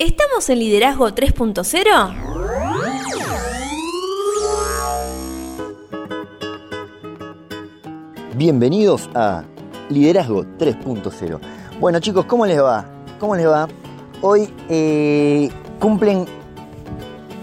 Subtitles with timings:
[0.00, 2.14] ¿Estamos en Liderazgo 3.0?
[8.36, 9.42] Bienvenidos a
[9.88, 11.40] Liderazgo 3.0.
[11.80, 12.84] Bueno chicos, ¿cómo les va?
[13.18, 13.66] ¿Cómo les va?
[14.22, 15.50] Hoy eh,
[15.80, 16.26] cumplen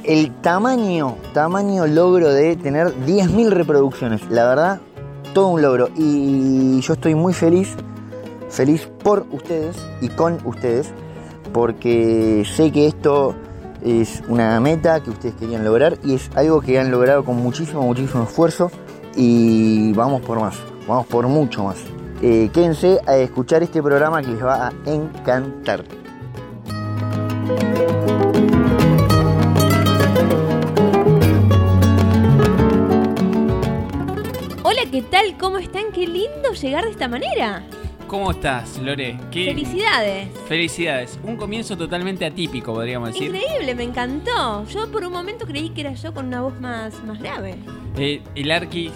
[0.05, 4.21] el tamaño, tamaño logro de tener 10.000 reproducciones.
[4.29, 4.79] La verdad,
[5.33, 5.89] todo un logro.
[5.97, 7.75] Y yo estoy muy feliz,
[8.49, 10.93] feliz por ustedes y con ustedes,
[11.55, 13.33] porque sé que esto
[13.81, 17.81] es una meta que ustedes querían lograr y es algo que han logrado con muchísimo,
[17.81, 18.69] muchísimo esfuerzo
[19.15, 21.77] y vamos por más, vamos por mucho más.
[22.21, 25.85] Eh, quédense a escuchar este programa que les va a encantar.
[34.61, 35.37] Hola, ¿qué tal?
[35.39, 35.93] ¿Cómo están?
[35.93, 37.63] Qué lindo llegar de esta manera.
[38.07, 39.17] ¿Cómo estás, Lore?
[39.31, 40.27] ¿Qué- Felicidades.
[40.47, 41.19] Felicidades.
[41.23, 43.33] Un comienzo totalmente atípico, podríamos decir.
[43.35, 44.65] Increíble, me encantó.
[44.67, 47.55] Yo por un momento creí que era yo con una voz más, más grave.
[47.97, 48.91] Eh, el Arquis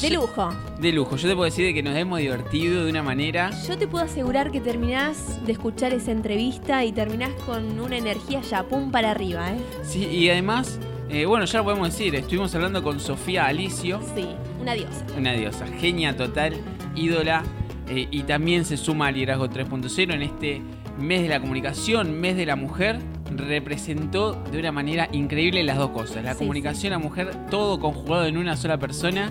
[0.00, 0.50] de lujo.
[0.80, 1.16] de lujo.
[1.16, 3.50] Yo te puedo decir de que nos hemos divertido de una manera.
[3.66, 8.40] Yo te puedo asegurar que terminás de escuchar esa entrevista y terminás con una energía
[8.42, 9.58] ya pum para arriba, ¿eh?
[9.82, 10.78] Sí, y además,
[11.08, 14.00] eh, bueno, ya lo podemos decir, estuvimos hablando con Sofía Alicio.
[14.14, 14.26] Sí,
[14.60, 15.04] una diosa.
[15.16, 16.54] Una diosa, genia total,
[16.94, 17.42] ídola,
[17.88, 20.62] eh, y también se suma al liderazgo 3.0 en este
[20.98, 22.98] mes de la comunicación, mes de la mujer.
[23.36, 26.24] Representó de una manera increíble las dos cosas.
[26.24, 29.30] La Sí, comunicación, la mujer, todo conjugado en una sola persona,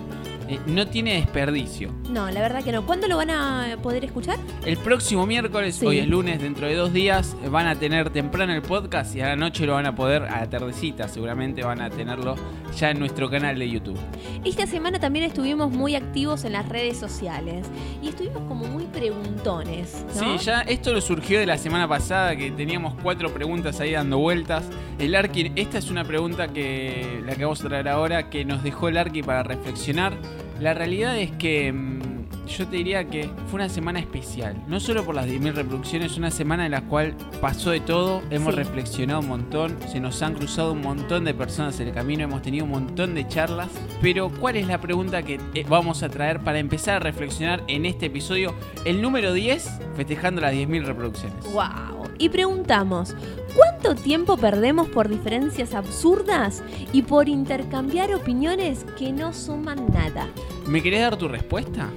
[0.50, 1.90] eh, no tiene desperdicio.
[2.10, 2.86] No, la verdad que no.
[2.86, 4.38] ¿Cuándo lo van a poder escuchar?
[4.66, 5.86] El próximo miércoles, Sí.
[5.86, 9.28] hoy es lunes, dentro de dos días, van a tener temprano el podcast y a
[9.30, 12.36] la noche lo van a poder, a la tardecita seguramente van a tenerlo
[12.78, 13.98] ya en nuestro canal de YouTube.
[14.44, 17.66] Esta semana también estuvimos muy activos en las redes sociales
[18.02, 20.06] y estuvimos como muy preguntones.
[20.16, 20.38] ¿no?
[20.38, 24.18] Sí, ya esto lo surgió de la semana pasada que teníamos cuatro preguntas ahí dando
[24.18, 24.66] vueltas.
[25.00, 28.64] El Arki, esta es una pregunta que la que vamos a traer ahora que nos
[28.64, 30.14] dejó el Arki para reflexionar.
[30.60, 32.04] La realidad es que mm,
[32.48, 36.30] yo te diría que fue una semana especial, no solo por las 10.000 reproducciones, una
[36.30, 38.60] semana en la cual pasó de todo, hemos Sí.
[38.60, 42.42] reflexionado un montón, se nos han cruzado un montón de personas en el camino, hemos
[42.42, 43.70] tenido un montón de charlas,
[44.02, 47.86] pero ¿cuál es la pregunta que eh, vamos a traer para empezar a reflexionar en
[47.86, 48.54] este episodio?
[48.86, 51.46] El número 10, festejando las 10.000 reproducciones.
[51.54, 51.93] ¡Wow!
[52.18, 53.16] Y preguntamos,
[53.56, 60.28] ¿cuánto tiempo perdemos por diferencias absurdas y por intercambiar opiniones que no suman nada?
[60.68, 61.90] ¿Me querés dar tu respuesta?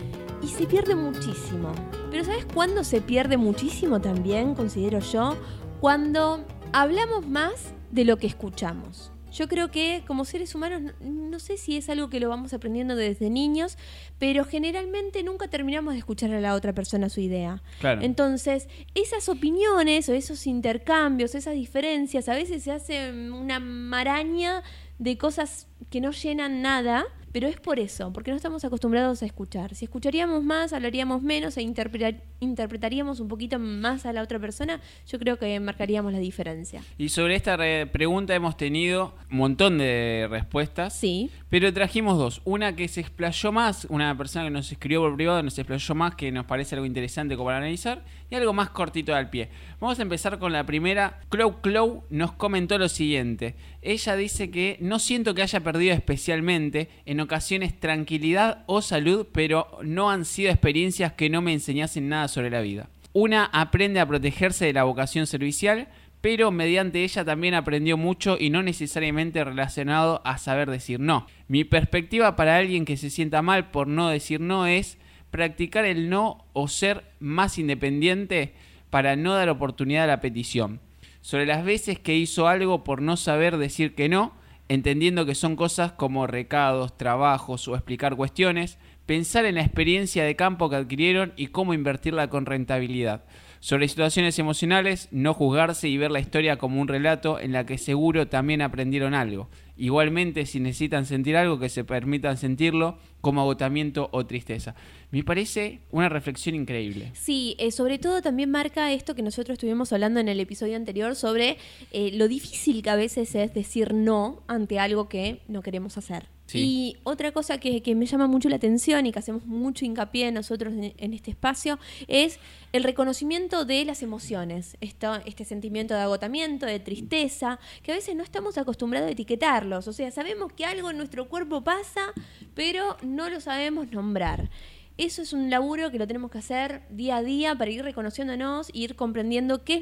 [0.43, 1.73] Y se pierde muchísimo.
[2.11, 5.37] Pero ¿sabes cuándo se pierde muchísimo también, considero yo?
[5.81, 9.13] Cuando hablamos más de lo que escuchamos.
[9.37, 10.93] Yo creo que como seres humanos, no,
[11.37, 13.77] no sé si es algo que lo vamos aprendiendo desde niños,
[14.19, 17.63] pero generalmente nunca terminamos de escuchar a la otra persona su idea.
[17.79, 18.01] Claro.
[18.01, 24.63] Entonces, esas opiniones o esos intercambios, esas diferencias, a veces se hace una maraña
[24.99, 27.05] de cosas que no llenan nada,
[27.37, 29.75] pero es por eso, porque no estamos acostumbrados a escuchar.
[29.75, 34.81] Si escucharíamos más, hablaríamos menos e interpretar- interpretaríamos un poquito más a la otra persona,
[35.07, 36.81] yo creo que marcaríamos la diferencia.
[36.97, 40.95] Y sobre esta re- pregunta hemos tenido un montón de respuestas.
[40.95, 42.41] Sí, Pero trajimos dos.
[42.45, 46.15] Una que se explayó más, una persona que nos escribió por privado, nos explayó más,
[46.15, 49.51] que nos parece algo interesante como para analizar, y algo más cortito al pie.
[49.79, 51.21] Vamos a empezar con la primera.
[51.29, 53.55] Clow Clow nos comentó lo siguiente.
[53.83, 59.79] Ella dice que no siento que haya perdido especialmente, en ocasiones tranquilidad o salud, pero
[59.83, 62.89] no han sido experiencias que no me enseñasen nada sobre la vida.
[63.13, 65.89] Una aprende a protegerse de la vocación servicial,
[66.21, 71.27] pero mediante ella también aprendió mucho y no necesariamente relacionado a saber decir no.
[71.49, 74.99] Mi perspectiva para alguien que se sienta mal por no decir no es
[75.31, 78.55] practicar el no o ser más independiente
[78.91, 80.81] para no dar oportunidad a la petición.
[81.21, 84.33] Sobre las veces que hizo algo por no saber decir que no,
[84.69, 90.37] entendiendo que son cosas como recados, trabajos o explicar cuestiones, pensar en la experiencia de
[90.37, 93.25] campo que adquirieron y cómo invertirla con rentabilidad.
[93.61, 97.79] Sobre situaciones emocionales, no juzgarse y ver la historia como un relato en la que
[97.79, 99.49] seguro también aprendieron algo.
[99.77, 104.75] Igualmente, si necesitan sentir algo, que se permitan sentirlo como agotamiento o tristeza.
[105.11, 107.13] Me parece una reflexión increíble.
[107.15, 111.15] Sí, eh, sobre todo también marca esto que nosotros estuvimos hablando en el episodio anterior
[111.15, 111.59] sobre
[111.93, 116.36] eh, lo difícil que a veces es decir no ante algo que no queremos hacer.
[116.53, 120.73] Y otra cosa que, me llama mucho la atención y que hacemos mucho hincapié nosotros
[120.75, 121.79] en, este espacio
[122.09, 122.39] es
[122.73, 128.15] el reconocimiento de las emociones, Esto, este sentimiento de agotamiento, de tristeza, que a veces
[128.15, 129.89] no estamos acostumbrados a etiquetarlos.
[129.89, 132.13] O sea, sabemos que algo en nuestro cuerpo pasa,
[132.55, 134.51] pero no lo sabemos nombrar.
[134.99, 138.71] Eso es un laburo que lo tenemos que hacer día a día para ir reconociéndonos,
[138.73, 139.81] ir comprendiendo qué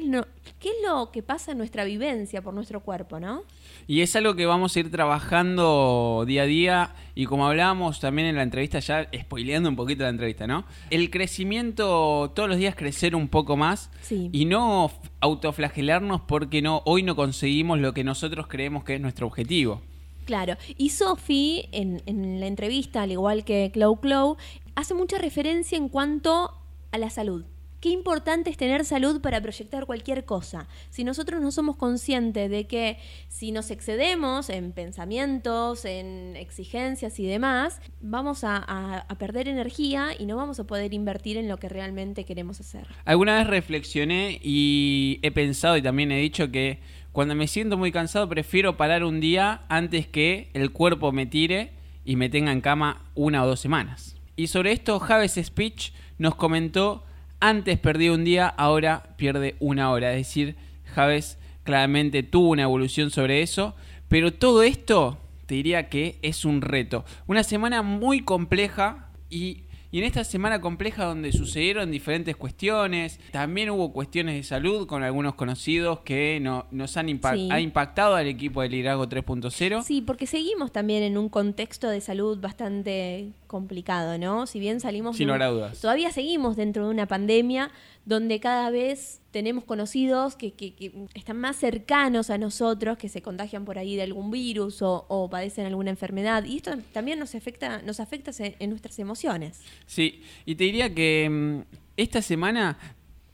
[0.59, 3.43] qué es lo que pasa en nuestra vivencia por nuestro cuerpo, ¿no?
[3.87, 8.27] Y es algo que vamos a ir trabajando día a día y como hablábamos también
[8.27, 10.65] en la entrevista, ya spoileando un poquito la entrevista, ¿no?
[10.89, 14.29] El crecimiento, todos los días crecer un poco más Sí.
[14.31, 14.91] y no
[15.21, 19.81] autoflagelarnos porque no, hoy no conseguimos lo que nosotros creemos que es nuestro objetivo.
[20.25, 24.37] Claro, y Sophie, en, en la entrevista, al igual que Clau Clau,
[24.73, 26.51] hace mucha referencia en cuanto
[26.91, 27.45] a la salud.
[27.85, 30.67] Qué importante es tener salud para proyectar cualquier cosa.
[30.89, 32.97] Si nosotros no somos conscientes de que
[33.27, 40.35] si nos excedemos en pensamientos, en exigencias y demás, vamos a, perder energía y no
[40.35, 42.87] vamos a poder invertir en lo que realmente queremos hacer.
[43.05, 46.79] Alguna vez reflexioné y he pensado y también he dicho que
[47.11, 51.73] cuando me siento muy cansado prefiero parar un día antes que el cuerpo me tire
[52.03, 54.15] y me tenga en cama una o dos semanas.
[54.35, 57.03] Y sobre esto Javes Speech nos comentó,
[57.39, 60.11] antes perdí un día, ahora pierde una hora.
[60.13, 60.55] Es decir,
[60.93, 63.75] Javes claramente tuvo una evolución sobre eso,
[64.07, 67.05] pero todo esto te diría que es un reto.
[67.27, 73.69] Una semana muy compleja y, y en esta semana compleja donde sucedieron diferentes cuestiones, también
[73.69, 77.49] hubo cuestiones de salud con algunos conocidos que no- nos han Sí.
[77.51, 79.83] ha impactado al equipo de Liderazgo 3.0.
[79.83, 83.29] Sí, porque seguimos también en un contexto de salud bastante
[83.59, 84.45] complicado, ¿no?
[84.47, 85.15] Si bien salimos...
[85.17, 85.79] Sin lugar a dudas.
[85.79, 87.71] Todavía seguimos dentro de una pandemia
[88.05, 93.21] donde cada vez tenemos conocidos que, que- que están más cercanos a nosotros, que se
[93.21, 96.43] contagian por ahí de algún virus o, o padecen alguna enfermedad.
[96.43, 99.61] Y esto también nos afecta, nos afecta en, en nuestras emociones.
[99.85, 101.59] Sí, y te diría que mm,
[101.97, 102.77] esta semana,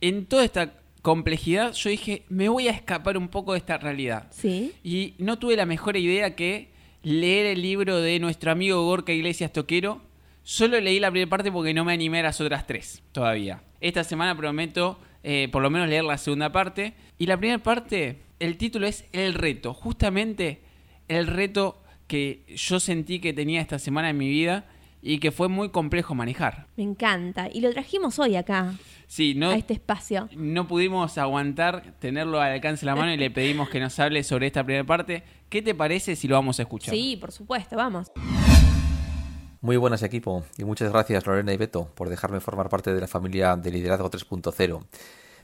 [0.01, 4.27] en toda esta complejidad, yo dije, me voy a escapar un poco de esta realidad.
[4.31, 4.71] Sí.
[4.83, 6.69] Y no tuve la mejor idea que
[7.03, 10.01] leer el libro de nuestro amigo Gorka Iglesias Toquero.
[10.43, 13.61] Solo leí la primera parte porque no me animé a las otras tres todavía.
[13.79, 16.93] Esta semana prometo eh, por lo menos leer la segunda parte.
[17.17, 19.73] Y la primera parte, el título es El reto.
[19.73, 20.61] Justamente
[21.07, 24.65] el reto que yo sentí que tenía esta semana en mi vida
[25.01, 26.67] y que fue muy complejo manejar.
[26.75, 27.49] Me encanta.
[27.51, 28.73] Y lo trajimos hoy acá,
[29.07, 30.29] Sí, no, a este espacio.
[30.35, 34.23] no pudimos aguantar tenerlo al alcance de la mano y le pedimos que nos hable
[34.23, 35.23] sobre esta primera parte.
[35.49, 36.94] ¿Qué te parece si lo vamos a escuchar?
[36.94, 38.09] Sí, por supuesto, vamos.
[39.63, 43.07] Muy buenas equipo y muchas gracias Lorena y Beto por dejarme formar parte de la
[43.07, 44.83] familia de Liderazgo 3.0.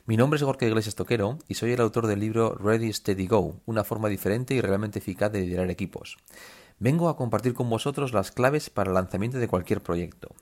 [0.06, 3.60] Mi nombre es Gorka Iglesias Toquero y soy el autor del libro Ready Steady Go,
[3.64, 6.16] una forma diferente y realmente eficaz de liderar equipos.
[6.80, 10.34] Vengo a compartir con vosotros las claves para el lanzamiento de cualquier proyecto.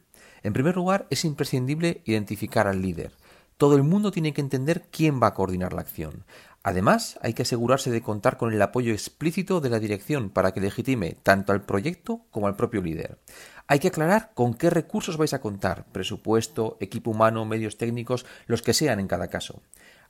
[0.42, 3.12] En primer lugar, es imprescindible identificar al líder.
[3.58, 6.24] Todo el mundo tiene que entender quién va a coordinar la acción.
[6.62, 10.60] Además, hay que asegurarse de contar con el apoyo explícito de la dirección para que
[10.60, 13.18] legitime tanto al proyecto como al propio líder.
[13.68, 18.62] Hay que aclarar con qué recursos vais a contar, presupuesto, equipo humano, medios técnicos, los
[18.62, 19.62] que sean en cada caso.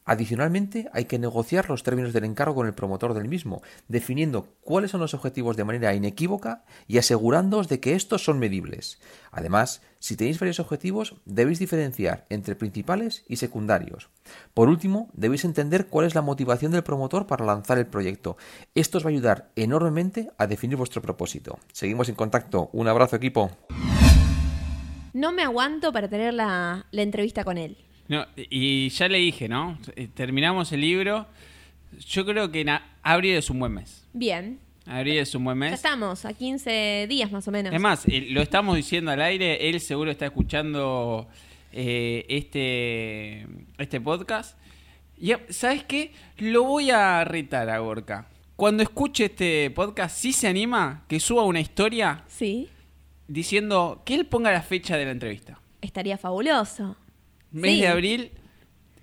[0.07, 4.93] Adicionalmente, hay que negociar los términos del encargo con el promotor del mismo, definiendo cuáles
[4.93, 9.01] son los objetivos de manera inequívoca y asegurándoos de que estos son medibles.
[9.33, 14.09] Además, si tenéis varios objetivos, debéis diferenciar entre principales y secundarios.
[14.55, 18.37] Por último, debéis entender cuál es la motivación del promotor para lanzar el proyecto.
[18.77, 21.59] Esto os va a ayudar enormemente a definir vuestro propósito.
[21.73, 22.71] Seguimos en contacto.
[22.73, 23.51] Un abrazo equipo.
[25.13, 27.86] No me aguanto para tener la, la entrevista con él.
[28.09, 29.79] No, y ya le dije, ¿no?
[29.97, 31.27] Eh, Terminamos el libro.
[32.09, 34.05] Yo creo que na- abril es un buen mes.
[34.13, 34.59] Bien.
[34.87, 35.73] Abril es un buen Ya mes.
[35.75, 37.73] estamos, a 15 días más o menos.
[37.75, 39.69] Es más, eh, lo estamos diciendo al aire.
[39.69, 41.27] Él seguro está escuchando
[41.73, 43.47] eh, este,
[43.79, 44.57] este podcast.
[45.19, 46.13] Y ¿sabes qué?
[46.39, 48.29] Lo voy a retar a Gorka.
[48.55, 52.69] Cuando escuche este podcast, si se anima que suba una historia Sí,
[53.29, 55.59] diciendo que él ponga la fecha de la entrevista.
[55.83, 56.97] estaría fabuloso.
[57.57, 57.81] Mes Sí.
[57.81, 58.31] de abril,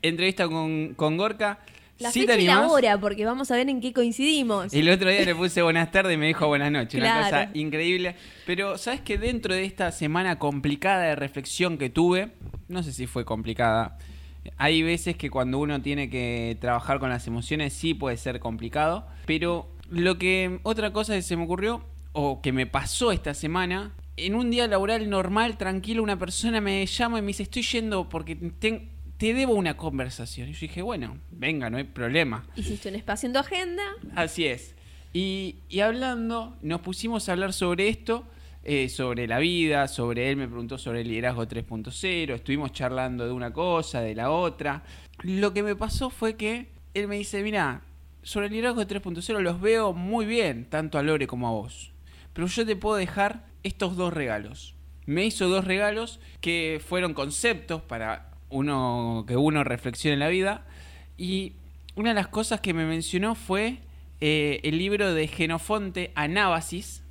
[0.01, 1.59] entrevista con, con Gorka.
[1.99, 4.73] La te fecha y la hora, porque vamos a ver en qué coincidimos.
[4.73, 6.99] El otro día le puse buenas tardes y me dijo buenas noches.
[6.99, 8.15] Una cosa increíble.
[8.45, 12.31] Pero, ¿sabes que Dentro de esta semana complicada de reflexión que tuve,
[12.67, 13.97] no sé si fue complicada,
[14.57, 19.07] hay veces que cuando uno tiene que trabajar con las emociones sí puede ser complicado.
[19.25, 23.93] Pero lo que, otra cosa que se me ocurrió, o que me pasó esta semana,
[24.17, 28.09] en un día laboral normal, tranquilo, una persona me llama y me dice, estoy yendo
[28.09, 30.49] porque ten- te debo una conversación.
[30.49, 32.45] Y yo dije, bueno, venga, no hay problema.
[32.55, 33.83] Hiciste un espacio en tu agenda.
[34.15, 34.75] Así es.
[35.13, 38.25] Y, y hablando, nos pusimos a hablar sobre esto,
[38.63, 43.31] eh, sobre la vida, sobre él me preguntó sobre el liderazgo 3.0, estuvimos charlando de
[43.31, 44.83] una cosa, de la otra.
[45.21, 47.81] Lo que me pasó fue que él me dice, mira,
[48.23, 51.91] sobre el liderazgo 3.0 los veo muy bien, tanto a Lore como a vos.
[52.33, 54.75] Pero yo te puedo dejar estos dos regalos.
[55.05, 60.65] Me hizo dos regalos que fueron conceptos para uno que uno reflexione en la vida.
[61.17, 61.53] Y
[61.95, 63.79] una de las cosas que me mencionó fue
[64.21, 67.03] eh, el libro de Genofonte, Anábasis,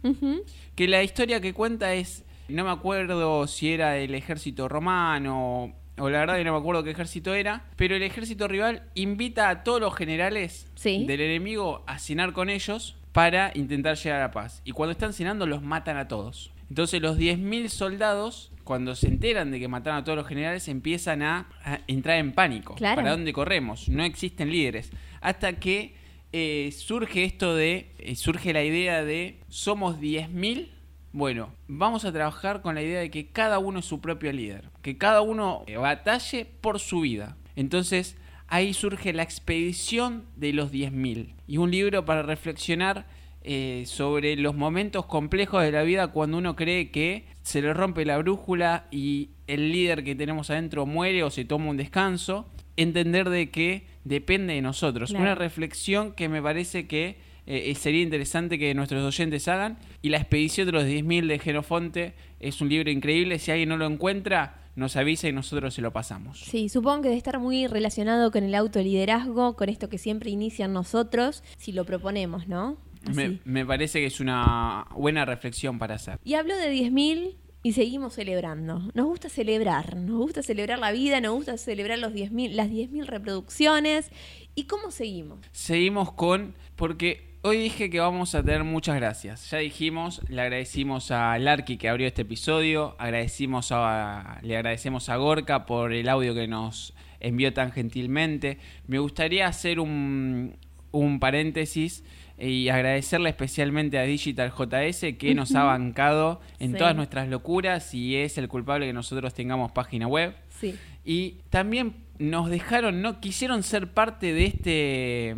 [0.75, 6.09] que la historia que cuenta es, no me acuerdo si era el ejército romano o
[6.09, 9.63] la verdad que no me acuerdo qué ejército era, pero el ejército rival invita a
[9.63, 11.05] todos los generales Sí.
[11.07, 14.63] del enemigo a cenar con ellos para intentar llegar a la paz.
[14.65, 16.51] Y cuando están cenando los matan a todos.
[16.69, 21.23] Entonces los 10.000 soldados, cuando se enteran de que mataron a todos los generales, empiezan
[21.23, 22.75] a, a entrar en pánico.
[22.77, 22.97] Claro.
[22.97, 23.89] ¿Para dónde corremos?
[23.89, 24.91] No existen líderes.
[25.21, 25.95] Hasta que
[26.33, 30.71] eh, surge esto de, eh, surge la idea de somos 10.000.
[31.13, 34.71] Bueno, vamos a trabajar con la idea de que cada uno es su propio líder.
[34.81, 37.37] Que cada uno eh, batalle por su vida.
[37.55, 38.17] Entonces
[38.53, 41.33] ahí surge la expedición de los 10.000.
[41.47, 43.07] Y un libro para reflexionar
[43.45, 48.05] eh, sobre los momentos complejos de la vida cuando uno cree que se le rompe
[48.05, 52.47] la brújula y el líder que tenemos adentro muere o se toma un descanso.
[52.77, 55.11] Entender de que depende de nosotros.
[55.11, 55.25] Claro.
[55.25, 59.79] Una reflexión que me parece que eh, sería interesante que nuestros oyentes hagan.
[60.01, 63.39] Y La expedición de los 10.000 de Genofonte es un libro increíble.
[63.39, 66.41] Si alguien no lo encuentra, nos avisa y nosotros se lo pasamos.
[66.41, 70.73] Sí, supongo que debe estar muy relacionado con el autoliderazgo, con esto que siempre inician
[70.73, 72.79] nosotros, si lo proponemos, ¿no?
[73.13, 76.19] Me, me parece que es una buena reflexión para hacer.
[76.25, 78.91] Y habló de 10.000 y seguimos celebrando.
[78.95, 83.07] Nos gusta celebrar, nos gusta celebrar la vida, nos gusta celebrar los 10.000, las 10.000
[83.07, 84.11] reproducciones.
[84.55, 85.41] ¿Y cómo seguimos?
[85.53, 89.51] Seguimos con, porque hoy dije que vamos a tener muchas gracias.
[89.51, 95.17] Ya dijimos, le agradecimos a Larky que abrió este episodio, agradecimos a, le agradecemos a
[95.17, 98.59] Gorka por el audio que nos envió tan gentilmente.
[98.87, 100.57] Me gustaría hacer un,
[100.93, 102.05] un paréntesis
[102.39, 106.79] y agradecerle especialmente a Digital JS que nos ha bancado en Sí.
[106.79, 110.35] todas nuestras locuras y es el culpable que nosotros tengamos página web.
[110.49, 110.75] Sí.
[111.05, 115.35] Y también nos dejaron, no quisieron ser parte de este,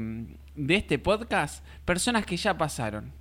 [0.56, 3.12] de este podcast personas que ya pasaron.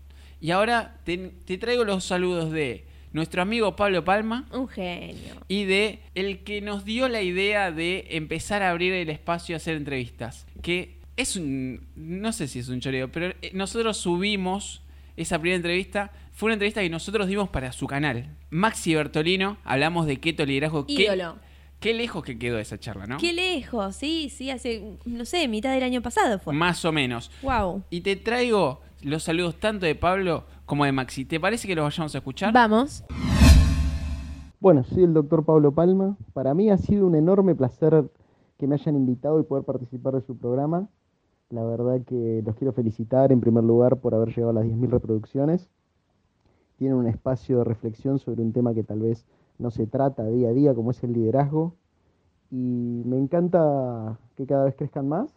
[0.41, 5.35] Y ahora te, te traigo los saludos de nuestro amigo Pablo Palma Un genio.
[5.47, 9.57] y de el que nos dio la idea de empezar a abrir el espacio a
[9.57, 10.45] hacer entrevistas.
[10.61, 14.81] Que es un, no sé si es un choreo, pero eh, nosotros subimos
[15.15, 16.11] esa primera entrevista.
[16.33, 18.35] Fue una entrevista que nosotros dimos para su canal.
[18.49, 20.87] Maxi Bertolino, hablamos de keto liderazgo.
[20.87, 21.37] Qué- Ídolo.
[21.83, 23.17] Qué lejos que quedó esa charla, ¿no?
[23.17, 26.53] Qué lejos, sí, sí, hace, no sé, mitad del año pasado fue.
[26.53, 27.29] Más o menos.
[27.41, 27.83] wow.
[27.89, 31.25] Y te traigo los saludos tanto de Pablo como de Maxi.
[31.25, 32.53] ¿Te parece que los vayamos a escuchar?
[32.53, 33.03] Vamos.
[34.61, 36.15] Bueno, soy el doctor Pablo Palma.
[36.31, 38.09] Para mí ha sido un enorme placer
[38.57, 40.87] que me hayan invitado y poder participar de su programa.
[41.49, 44.89] La verdad que los quiero felicitar en primer lugar por haber llegado a las 10.000
[44.89, 45.67] reproducciones.
[46.77, 49.25] Tienen un espacio de reflexión sobre un tema que tal vez
[49.57, 51.75] no se trata día a día como es el liderazgo.
[52.51, 55.29] Y me encanta que cada vez crezcan más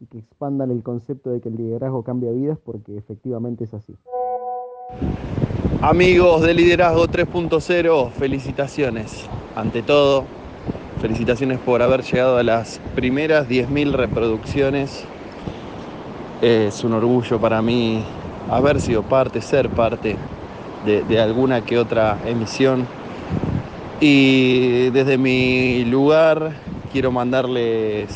[0.00, 3.94] y que expandan el concepto de que el liderazgo cambia vidas porque efectivamente es así.
[5.82, 9.28] Amigos de Liderazgo 3.0, felicitaciones.
[9.54, 10.24] Ante todo,
[11.00, 15.04] felicitaciones por haber llegado a las primeras 10.000 reproducciones.
[16.40, 18.02] Es un orgullo para mí
[18.50, 20.16] haber sido parte, ser parte
[20.84, 22.86] de, de alguna que otra emisión.
[24.00, 26.52] Y desde mi lugar
[26.92, 28.08] quiero mandarles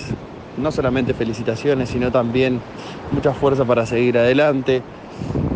[0.57, 2.61] no solamente felicitaciones, sino también
[3.13, 4.83] mucha fuerza para seguir adelante.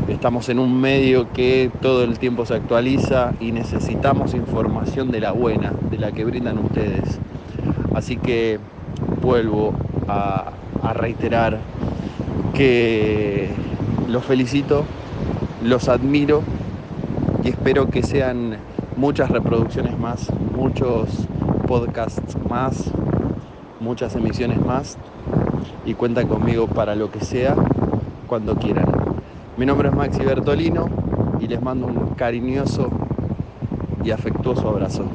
[0.09, 5.33] Estamos en un medio que todo el tiempo se actualiza y necesitamos información de la
[5.33, 7.19] buena, de la que brindan ustedes.
[7.95, 8.59] Así que
[9.21, 9.75] vuelvo
[10.09, 10.53] a
[10.85, 11.59] a reiterar
[12.55, 13.49] que
[14.09, 14.85] los felicito,
[15.65, 16.43] los admiro
[17.43, 18.59] y espero que sean
[18.97, 21.09] muchas reproducciones más, muchos
[21.67, 22.91] podcasts más,
[23.81, 24.97] muchas emisiones más
[25.85, 27.57] y cuentan conmigo para lo que sea
[28.27, 28.87] cuando quieran.
[29.57, 30.89] Mi nombre es Maxi Bertolino
[31.41, 32.91] y les mando un cariñoso
[34.05, 35.07] y afectuoso abrazo.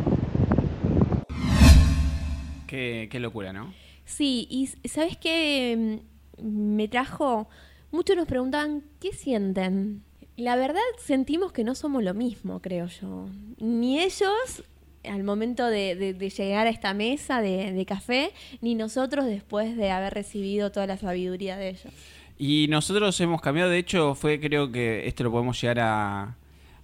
[2.68, 3.74] Qué, qué locura, ¿no?
[4.06, 6.02] Sí, y ¿sabes qué
[6.42, 7.48] mm, me trajo?
[7.92, 10.04] Muchos nos preguntaban, ¿qué sienten?
[10.40, 13.28] La verdad sentimos que no somos lo mismo, creo yo.
[13.60, 14.64] Ni ellos
[15.04, 18.32] al momento de, de- de llegar a esta mesa de, de café,
[18.62, 21.94] ni nosotros después de haber recibido toda la sabiduría de ellos.
[22.38, 26.36] Y nosotros hemos cambiado, de hecho, fue creo que esto lo podemos llegar a,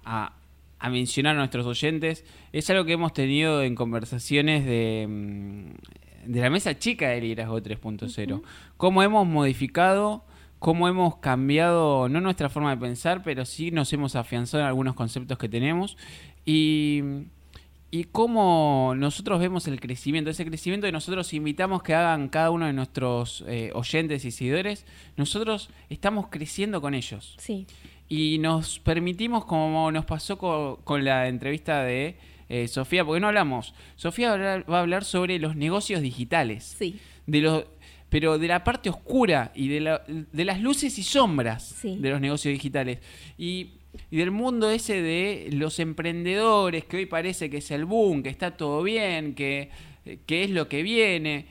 [0.04, 0.34] a,
[0.80, 2.26] a mencionar a nuestros oyentes.
[2.52, 7.60] Es algo que hemos tenido en conversaciones de, mm, de la mesa chica del liderazgo
[7.62, 8.42] 3.0.
[8.76, 10.26] Cómo hemos modificado,
[10.66, 14.96] cómo hemos cambiado, no nuestra forma de pensar, pero sí nos hemos afianzado en algunos
[14.96, 15.96] conceptos que tenemos.
[16.46, 17.02] Y
[17.92, 22.66] y cómo nosotros vemos el crecimiento, ese crecimiento que nosotros invitamos que hagan cada uno
[22.66, 27.36] de nuestros eh, oyentes y seguidores, nosotros estamos creciendo con ellos.
[27.38, 27.66] Sí,
[28.10, 32.18] Y nos permitimos, como nos pasó co- con, la entrevista de
[32.50, 34.36] eh, Sofía, porque no hablamos, Sofía
[34.70, 37.64] va a hablar sobre los negocios digitales, sí, de los,
[38.16, 41.98] pero de la parte oscura y de, la- de las luces y sombras Sí.
[42.00, 43.00] de los negocios digitales.
[43.38, 43.72] Y,
[44.10, 48.30] y del mundo ese de los emprendedores, que hoy parece que es el boom, que
[48.30, 49.70] está todo bien, que,
[50.26, 51.48] que es lo que viene.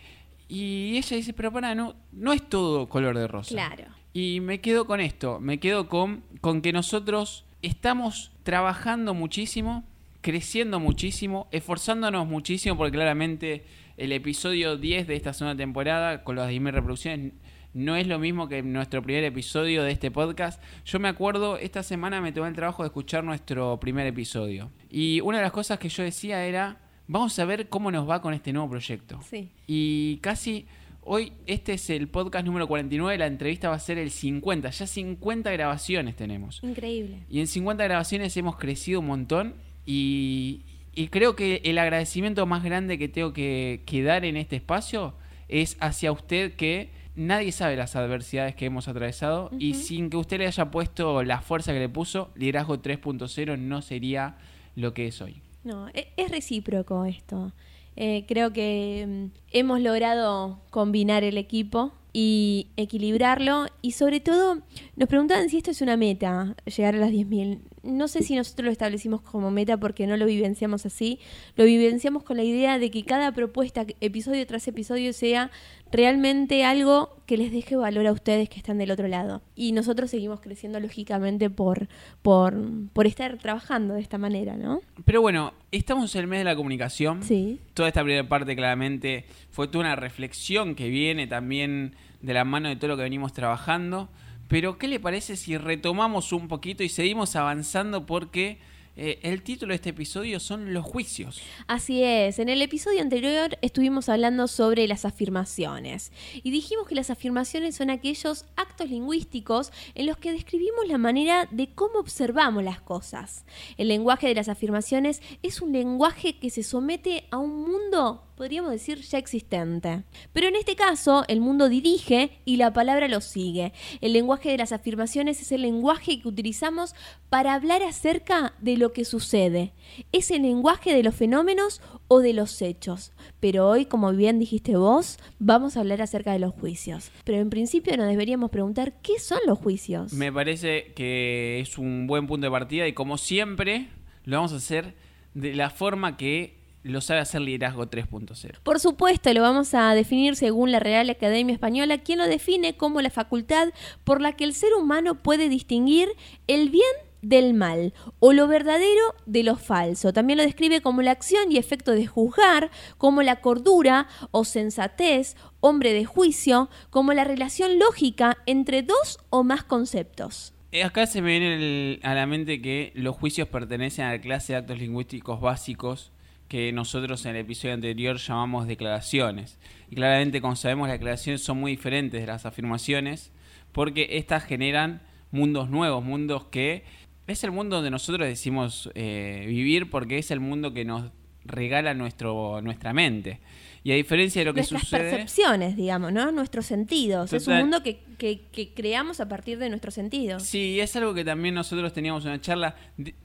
[0.48, 3.54] Y ella dice, pero para, no, no es todo color de rosa.
[3.54, 3.84] claro.
[4.14, 9.84] Y me quedo con esto, me quedo con, con que nosotros estamos trabajando muchísimo,
[10.22, 13.64] creciendo muchísimo, esforzándonos muchísimo, porque claramente
[13.96, 17.32] el episodio 10 de esta segunda temporada, con las 10.000 reproducciones,
[17.74, 20.62] no es lo mismo que nuestro primer episodio de este podcast.
[20.84, 24.70] Yo me acuerdo, esta semana me tomé el trabajo de escuchar nuestro primer episodio.
[24.90, 28.22] Y una de las cosas que yo decía era, vamos a ver cómo nos va
[28.22, 29.20] con este nuevo proyecto.
[29.28, 30.66] Sí, Y casi
[31.02, 34.70] hoy, este es el podcast número 49, la entrevista va a ser el 50.
[34.70, 36.60] Ya 50 grabaciones tenemos.
[36.62, 37.24] increíble.
[37.28, 39.54] Y en 50 grabaciones hemos crecido un montón.
[39.84, 40.62] Y,
[40.94, 45.14] y creo que el agradecimiento más grande que tengo que, que dar en este espacio
[45.48, 49.50] es hacia usted que nadie sabe las adversidades que hemos atravesado.
[49.58, 53.82] Y sin que usted le haya puesto la fuerza que le puso, Liderazgo 3.0 no
[53.82, 54.36] sería
[54.76, 55.40] lo que es hoy.
[55.62, 57.52] No, e- es recíproco esto.
[57.96, 64.58] Eh, creo que mm, hemos logrado combinar el equipo y equilibrarlo y sobre todo
[64.96, 67.58] nos preguntaban si esto es una meta, llegar a las 10.000.
[67.84, 71.18] No sé si nosotros lo establecimos como meta porque no lo vivenciamos así,
[71.56, 75.50] lo vivenciamos con la idea de que cada propuesta, episodio tras episodio, sea
[75.92, 79.42] realmente algo que les deje valor a ustedes que están del otro lado.
[79.54, 81.88] Y nosotros seguimos creciendo lógicamente por,
[82.22, 82.54] por,
[82.92, 84.80] por estar trabajando de esta manera, ¿no?
[85.04, 87.22] Pero bueno, estamos en el mes de la comunicación.
[87.22, 87.60] Sí.
[87.74, 92.68] Toda esta primera parte claramente fue toda una reflexión que viene también de la mano
[92.68, 94.08] de todo lo que venimos trabajando.
[94.48, 98.58] Pero ¿qué le parece si retomamos un poquito y seguimos avanzando porque
[98.96, 101.40] eh, el título de este episodio son los juicios?
[101.66, 107.10] Así es, en el episodio anterior estuvimos hablando sobre las afirmaciones y dijimos que las
[107.10, 112.80] afirmaciones son aquellos actos lingüísticos en los que describimos la manera de cómo observamos las
[112.80, 113.44] cosas.
[113.78, 118.70] El lenguaje de las afirmaciones es un lenguaje que se somete a un mundo, podríamos
[118.70, 120.04] decir, ya existente.
[120.32, 123.72] Pero en este caso, el mundo dirige y la palabra lo sigue.
[124.00, 126.94] El lenguaje de las afirmaciones es el lenguaje que utilizamos
[127.28, 129.72] para hablar acerca de lo que sucede.
[130.12, 133.12] Es el lenguaje de los fenómenos o de los hechos.
[133.40, 137.10] Pero hoy, como bien dijiste vos, vamos a hablar acerca de los juicios.
[137.24, 140.12] Pero en principio nos deberíamos preguntar qué son los juicios.
[140.12, 143.88] Me parece que es un buen punto de partida y como siempre
[144.24, 144.94] lo vamos a hacer
[145.34, 148.60] de la forma que lo sabe hacer Liderazgo 3.0.
[148.62, 153.00] Por supuesto, lo vamos a definir según la Real Academia Española, quien lo define como
[153.02, 153.70] la facultad
[154.04, 156.08] por la que el ser humano puede distinguir
[156.46, 156.84] el bien
[157.22, 160.12] del mal o lo verdadero de lo falso.
[160.12, 165.34] También lo describe como la acción y efecto de juzgar, como la cordura o sensatez,
[165.60, 170.52] hombre de juicio, como la relación lógica entre dos o más conceptos.
[170.70, 174.20] Eh, Acá se me viene el- a la mente que los juicios pertenecen a la
[174.20, 176.10] clase de actos lingüísticos básicos
[176.48, 179.58] que nosotros en el episodio anterior llamamos declaraciones.
[179.90, 183.32] Y claramente, como sabemos, las declaraciones son muy diferentes de las afirmaciones
[183.72, 186.84] porque estas generan mundos nuevos, mundos que
[187.26, 191.10] es el mundo donde nosotros decimos eh, vivir porque es el mundo que nos
[191.44, 193.40] regala nuestro, nuestra mente.
[193.86, 195.10] Y a diferencia de lo que Nuestras sucede...
[195.10, 196.32] percepciones, digamos, ¿no?
[196.32, 197.30] Nuestros sentidos.
[197.34, 200.42] Es un mundo que, que- que creamos a partir de nuestros sentidos.
[200.42, 202.76] Sí, es algo que también nosotros teníamos una charla.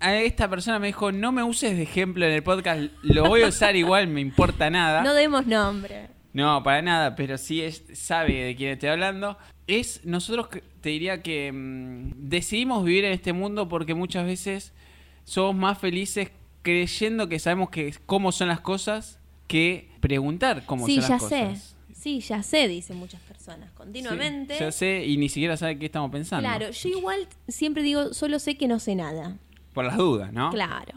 [0.01, 3.43] A esta persona me dijo, no me uses de ejemplo en el podcast, lo voy
[3.43, 5.01] a usar igual, me importa nada.
[5.01, 6.07] No demos nombre.
[6.33, 9.37] No, para nada, pero sí es, sabe de quién estoy hablando.
[9.65, 10.49] Es, nosotros
[10.81, 14.73] te diría que mm, decidimos vivir en este mundo porque muchas veces
[15.23, 16.31] somos más felices
[16.63, 19.18] creyendo que sabemos que cómo son las cosas
[19.49, 21.59] que preguntar cómo Sí, son ya las cosas.
[21.63, 21.75] sé.
[21.93, 23.71] Sí, ya sé, dicen muchas personas.
[23.73, 24.53] Continuamente.
[24.53, 26.47] Sí, ya sé y ni siquiera sabe qué estamos pensando.
[26.47, 29.35] Claro, yo igual siempre digo, solo sé que no sé nada.
[29.73, 30.49] Por las dudas, ¿no?
[30.51, 30.93] Claro.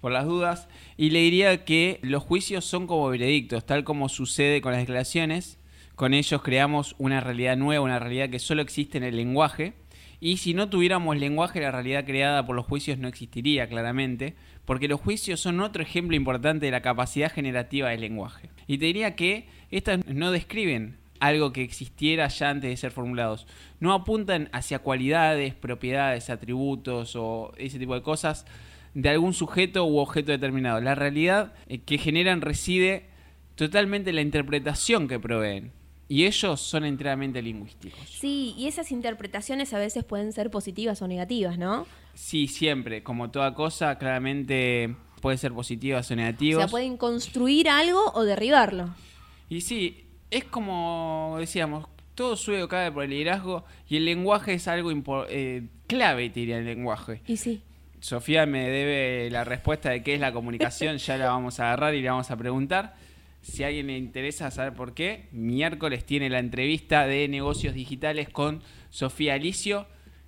[0.00, 0.68] por las dudas.
[0.96, 5.58] Y le diría que los juicios son como veredictos, tal como sucede con las declaraciones.
[5.96, 9.74] Con ellos creamos una realidad nueva, una realidad que solo existe en el lenguaje.
[10.20, 14.88] Y si no tuviéramos lenguaje, la realidad creada por los juicios no existiría claramente, porque
[14.88, 18.50] los juicios son otro ejemplo importante de la capacidad generativa del lenguaje.
[18.66, 23.46] Y te diría que estas no describen algo que existiera ya antes de ser formulados.
[23.80, 28.46] No apuntan hacia cualidades, propiedades, atributos o ese tipo de cosas
[28.94, 30.80] de algún sujeto u objeto determinado.
[30.80, 33.06] La realidad eh, que generan reside
[33.54, 35.72] totalmente en la interpretación que proveen.
[36.08, 38.00] Y ellos son enteramente lingüísticos.
[38.08, 41.86] Sí, y esas interpretaciones a veces pueden ser positivas o negativas, ¿no?
[42.14, 43.02] Sí, siempre.
[43.02, 46.62] Como toda cosa, claramente puede ser positivas o O negativas.
[46.64, 48.94] sea, pueden construir algo o derribarlo.
[49.50, 54.54] Y sí, es como decíamos, todo sube o cae por el liderazgo y el lenguaje
[54.54, 54.90] es algo
[55.28, 57.22] eh, clave, te diría el lenguaje.
[57.26, 57.62] Y sí.
[58.00, 61.94] Sofía me debe la respuesta de qué es la comunicación, ya la vamos a agarrar
[61.94, 62.94] y le vamos a preguntar.
[63.42, 68.28] Si a alguien le interesa saber por qué, miércoles tiene la entrevista de negocios digitales
[68.28, 69.86] con Sofía Alicio.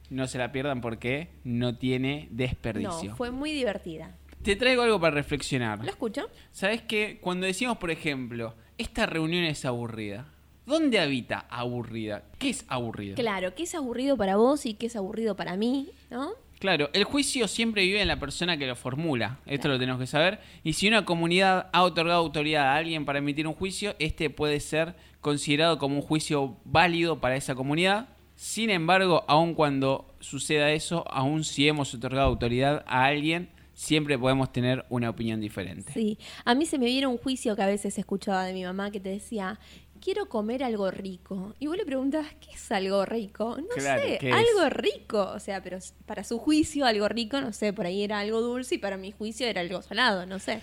[0.09, 3.11] No se la pierdan porque no tiene desperdicio.
[3.11, 4.17] No, fue muy divertida.
[4.43, 5.85] Te traigo algo para reflexionar.
[5.85, 6.29] ¿Lo escucho?
[6.51, 7.19] ¿Sabes qué?
[7.21, 10.33] Cuando decimos, por ejemplo, esta reunión es aburrida,
[10.65, 12.25] ¿dónde habita aburrida?
[12.39, 13.17] ¿Qué es aburrida?
[13.17, 15.91] Claro, ¿qué es aburrido para vos y qué es aburrido para mí?
[16.11, 16.31] ¿No?
[16.61, 19.41] Claro, el juicio siempre vive en la persona que lo formula.
[19.47, 20.41] Esto lo tenemos que saber.
[20.63, 24.61] Y si una comunidad ha otorgado autoridad a alguien para emitir un juicio, este puede
[24.61, 28.11] ser considerado como un juicio válido para esa comunidad.
[28.37, 34.53] Sin embargo, aun cuando suceda eso, aun si hemos otorgado autoridad a alguien, siempre podemos
[34.53, 35.91] tener una opinión diferente.
[35.95, 36.19] Sí.
[36.45, 39.01] A mí se me viene un juicio que a veces escuchaba de mi mamá que
[39.01, 39.59] te decía,
[40.01, 41.55] quiero comer algo rico.
[41.59, 43.57] Y vos le preguntabas, ¿qué es algo rico?
[43.59, 45.31] No Claro, sé, algo rico.
[45.35, 48.77] O sea, pero para su juicio algo rico, no sé, por ahí era algo dulce
[48.77, 50.61] y para mi juicio era algo salado, no sé.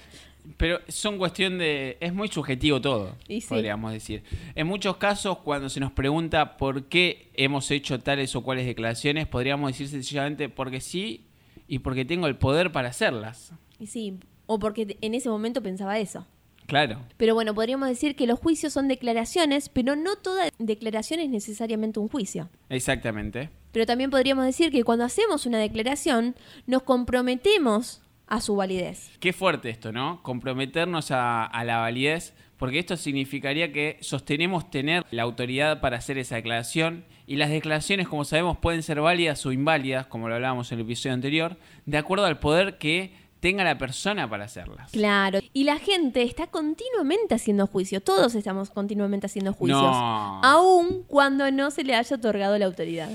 [0.56, 1.98] Pero son cuestión de...
[2.00, 3.44] Es muy subjetivo todo, sí.
[3.48, 4.24] podríamos decir.
[4.56, 9.28] En muchos casos, cuando se nos pregunta por qué hemos hecho tales o cuales declaraciones,
[9.28, 11.26] podríamos decir sencillamente porque sí
[11.68, 13.52] y porque tengo el poder para hacerlas.
[13.78, 16.26] Y sí, o porque en ese momento pensaba eso.
[16.68, 17.00] Claro.
[17.18, 22.00] Pero bueno, podríamos decir que los juicios son declaraciones, pero no toda declaración es necesariamente
[22.00, 22.50] un juicio.
[22.70, 23.50] Exactamente.
[23.72, 29.12] Pero también podríamos decir que cuando hacemos una declaración, nos comprometemos a su validez.
[29.20, 30.22] Qué fuerte esto, ¿no?
[30.24, 36.18] Comprometernos a, a la validez, porque esto significaría que sostenemos tener la autoridad para hacer
[36.18, 40.72] esa declaración y las declaraciones, como sabemos, pueden ser válidas o inválidas, como lo hablábamos
[40.72, 44.92] en el episodio anterior, de acuerdo al poder que tenga la persona para hacerlas.
[44.92, 45.40] Claro.
[45.54, 48.04] Y la gente está continuamente haciendo juicios.
[48.04, 49.82] Todos estamos continuamente haciendo juicios.
[49.82, 50.44] No.
[50.44, 53.10] Aún cuando no se le haya otorgado la autoridad.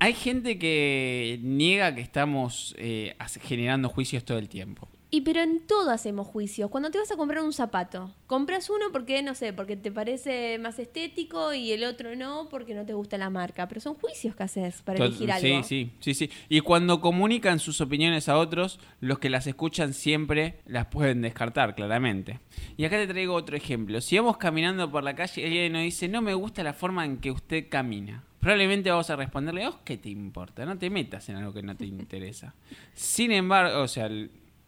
[0.00, 4.88] Hay gente que niega que estamos eh, generando juicios todo el tiempo.
[5.14, 6.70] Y pero en todo hacemos juicios.
[6.72, 10.58] Cuando te vas a comprar un zapato, compras uno porque, no sé, porque te parece
[10.58, 13.68] más estético y el otro no porque no te gusta la marca.
[13.68, 15.62] Pero son juicios que haces para Tot- elegir sí, algo.
[15.62, 16.30] sí, sí, sí.
[16.48, 21.76] Y cuando comunican sus opiniones a otros, los que las escuchan siempre las pueden descartar,
[21.76, 22.40] claramente.
[22.76, 24.00] Y acá te traigo otro ejemplo.
[24.00, 27.04] Si vamos caminando por la calle y alguien nos dice, no me gusta la forma
[27.04, 28.24] en que usted camina.
[28.40, 30.66] Probablemente vamos a responderle, ¿os qué te importa?
[30.66, 32.52] No te metas en algo que no te interesa.
[32.94, 34.08] Sin embargo, o sea,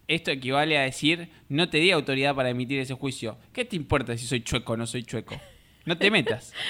[0.09, 3.39] esto equivale a decir, no te di autoridad para emitir ese juicio.
[3.53, 5.41] ¿Qué te importa si soy chueco o no soy chueco?
[5.85, 6.53] No te metas.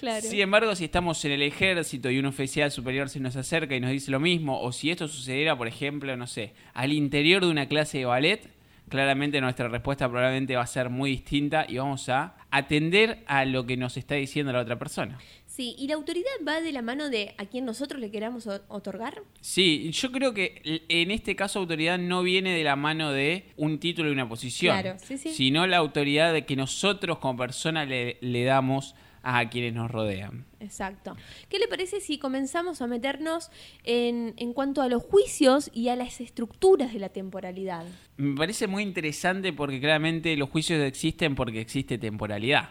[0.00, 0.22] Claro.
[0.26, 3.80] Sin embargo, si estamos en el ejército y un oficial superior se nos acerca y
[3.80, 7.50] nos dice lo mismo, o si esto sucediera, por ejemplo, no sé, al interior de
[7.50, 8.48] una clase de ballet,
[8.88, 13.66] claramente nuestra respuesta probablemente va a ser muy distinta y vamos a atender a lo
[13.66, 15.18] que nos está diciendo la otra persona.
[15.60, 19.22] Sí, y la autoridad va de la mano de a quien nosotros le queramos otorgar.
[19.42, 23.78] Sí, yo creo que en este caso autoridad no viene de la mano de un
[23.78, 25.34] título y una posición, Claro, sí, sí.
[25.34, 30.46] sino la autoridad de que nosotros como persona le, le damos a quienes nos rodean.
[30.60, 31.16] Exacto.
[31.48, 33.50] ¿Qué le parece si comenzamos a meternos
[33.84, 37.86] en, en cuanto a los juicios y a las estructuras de la temporalidad?
[38.16, 42.68] Me parece muy interesante porque claramente los juicios existen porque existe temporalidad.